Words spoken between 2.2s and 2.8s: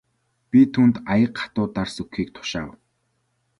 тушаав.